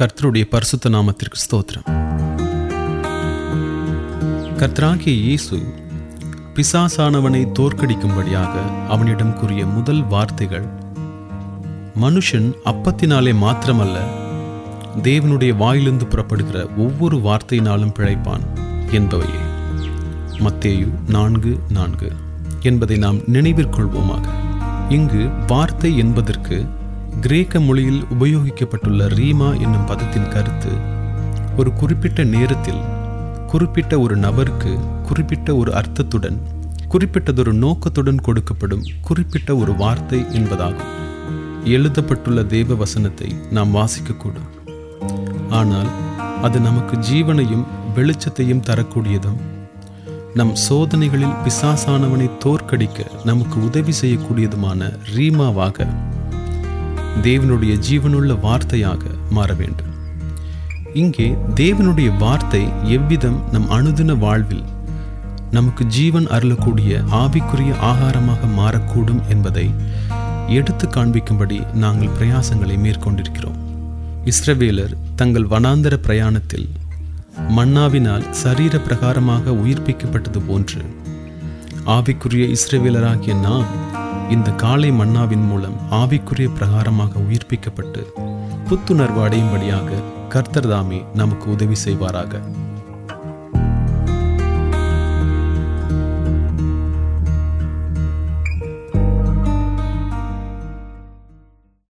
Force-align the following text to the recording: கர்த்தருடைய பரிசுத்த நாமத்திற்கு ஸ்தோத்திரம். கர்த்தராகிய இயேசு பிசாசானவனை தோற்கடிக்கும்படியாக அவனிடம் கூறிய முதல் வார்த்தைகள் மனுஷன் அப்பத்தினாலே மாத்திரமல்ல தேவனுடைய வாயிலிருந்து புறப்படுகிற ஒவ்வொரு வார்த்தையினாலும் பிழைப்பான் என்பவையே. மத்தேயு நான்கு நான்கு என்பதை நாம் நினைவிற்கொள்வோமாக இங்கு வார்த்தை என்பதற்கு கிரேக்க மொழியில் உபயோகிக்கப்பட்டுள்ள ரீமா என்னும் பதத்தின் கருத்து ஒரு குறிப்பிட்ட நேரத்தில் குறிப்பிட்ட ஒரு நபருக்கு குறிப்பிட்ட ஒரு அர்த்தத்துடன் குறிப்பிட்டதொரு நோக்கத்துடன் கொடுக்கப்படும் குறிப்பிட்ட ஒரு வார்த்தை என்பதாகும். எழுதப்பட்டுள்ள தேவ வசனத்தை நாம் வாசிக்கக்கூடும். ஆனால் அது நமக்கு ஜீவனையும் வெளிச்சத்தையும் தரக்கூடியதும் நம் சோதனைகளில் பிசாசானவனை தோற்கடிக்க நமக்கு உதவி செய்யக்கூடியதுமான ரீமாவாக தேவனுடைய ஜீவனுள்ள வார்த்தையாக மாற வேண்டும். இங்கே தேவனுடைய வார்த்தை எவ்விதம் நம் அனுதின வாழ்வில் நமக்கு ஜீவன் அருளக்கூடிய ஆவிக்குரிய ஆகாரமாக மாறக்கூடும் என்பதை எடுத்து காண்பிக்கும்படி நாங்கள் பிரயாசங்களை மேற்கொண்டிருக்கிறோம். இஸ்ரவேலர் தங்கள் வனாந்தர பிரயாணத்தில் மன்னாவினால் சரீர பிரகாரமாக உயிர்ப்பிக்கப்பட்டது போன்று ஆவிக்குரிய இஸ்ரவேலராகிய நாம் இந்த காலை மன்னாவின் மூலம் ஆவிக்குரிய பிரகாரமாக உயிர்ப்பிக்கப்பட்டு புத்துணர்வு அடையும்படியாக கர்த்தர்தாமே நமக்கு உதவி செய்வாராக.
கர்த்தருடைய 0.00 0.44
பரிசுத்த 0.50 0.88
நாமத்திற்கு 0.88 1.38
ஸ்தோத்திரம். 1.44 1.86
கர்த்தராகிய 4.56 5.08
இயேசு 5.08 5.58
பிசாசானவனை 6.54 7.46
தோற்கடிக்கும்படியாக 7.58 8.54
அவனிடம் 8.88 9.32
கூறிய 9.34 9.66
முதல் 9.66 10.04
வார்த்தைகள் 10.04 10.66
மனுஷன் 12.00 12.52
அப்பத்தினாலே 12.64 13.32
மாத்திரமல்ல 13.44 13.98
தேவனுடைய 15.02 15.56
வாயிலிருந்து 15.56 16.06
புறப்படுகிற 16.06 16.66
ஒவ்வொரு 16.76 17.16
வார்த்தையினாலும் 17.16 17.94
பிழைப்பான் 17.98 18.46
என்பவையே. 18.90 19.42
மத்தேயு 20.38 20.88
நான்கு 21.08 21.58
நான்கு 21.68 22.12
என்பதை 22.62 22.96
நாம் 22.96 23.18
நினைவிற்கொள்வோமாக 23.18 24.26
இங்கு 24.88 25.30
வார்த்தை 25.46 25.98
என்பதற்கு 25.98 26.66
கிரேக்க 27.20 27.60
மொழியில் 27.60 28.04
உபயோகிக்கப்பட்டுள்ள 28.20 29.06
ரீமா 29.08 29.60
என்னும் 29.60 29.86
பதத்தின் 29.86 30.28
கருத்து 30.28 30.72
ஒரு 31.56 31.72
குறிப்பிட்ட 31.72 32.24
நேரத்தில் 32.24 32.82
குறிப்பிட்ட 33.46 34.00
ஒரு 34.00 34.16
நபருக்கு 34.16 34.78
குறிப்பிட்ட 35.02 35.56
ஒரு 35.56 35.74
அர்த்தத்துடன் 35.74 36.38
குறிப்பிட்டதொரு 36.88 37.52
நோக்கத்துடன் 37.52 38.20
கொடுக்கப்படும் 38.26 38.84
குறிப்பிட்ட 39.00 39.56
ஒரு 39.56 39.74
வார்த்தை 39.74 40.20
என்பதாகும். 40.20 40.92
எழுதப்பட்டுள்ள 41.64 42.44
தேவ 42.44 42.74
வசனத்தை 42.74 43.34
நாம் 43.50 43.74
வாசிக்கக்கூடும். 43.74 44.50
ஆனால் 45.50 45.90
அது 46.42 46.60
நமக்கு 46.60 46.96
ஜீவனையும் 46.96 47.64
வெளிச்சத்தையும் 47.94 48.62
தரக்கூடியதும் 48.66 49.40
நம் 50.34 50.54
சோதனைகளில் 50.54 51.36
பிசாசானவனை 51.44 52.30
தோற்கடிக்க 52.44 53.24
நமக்கு 53.24 53.64
உதவி 53.64 53.92
செய்யக்கூடியதுமான 54.00 54.98
ரீமாவாக 55.14 55.86
தேவனுடைய 57.22 57.78
ஜீவனுள்ள 57.88 58.40
வார்த்தையாக 58.40 59.02
மாற 59.30 59.54
வேண்டும். 59.54 59.92
இங்கே 60.92 61.34
தேவனுடைய 61.54 62.16
வார்த்தை 62.18 62.68
எவ்விதம் 62.84 63.42
நம் 63.52 63.70
அனுதின 63.70 64.18
வாழ்வில் 64.18 64.64
நமக்கு 65.50 65.84
ஜீவன் 65.84 66.26
அருளக்கூடிய 66.26 67.02
ஆவிக்குரிய 67.10 67.72
ஆகாரமாக 67.80 68.40
மாறக்கூடும் 68.56 69.22
என்பதை 69.28 69.70
எடுத்து 70.46 70.88
காண்பிக்கும்படி 70.88 71.72
நாங்கள் 71.72 72.14
பிரயாசங்களை 72.18 72.76
மேற்கொண்டிருக்கிறோம். 72.78 73.58
இஸ்ரவேலர் 74.24 74.96
தங்கள் 75.16 75.46
வனாந்தர 75.46 75.96
பிரயாணத்தில் 75.96 76.68
மன்னாவினால் 77.48 78.30
சரீர 78.30 78.78
பிரகாரமாக 78.78 79.50
உயிர்ப்பிக்கப்பட்டது 79.50 80.40
போன்று 80.46 80.82
ஆவிக்குரிய 81.84 82.56
இஸ்ரவேலராகிய 82.56 83.34
நாம் 83.40 83.66
இந்த 84.30 84.50
காலை 84.50 84.90
மன்னாவின் 84.90 85.44
மூலம் 85.46 85.74
ஆவிக்குரிய 85.90 86.48
பிரகாரமாக 86.58 87.18
உயிர்ப்பிக்கப்பட்டு 87.18 88.02
புத்துணர்வு 88.68 89.20
அடையும்படியாக 89.24 89.98
கர்த்தர்தாமே 90.28 91.04
நமக்கு 91.14 91.50
உதவி 91.50 91.76
செய்வாராக. 91.84 92.40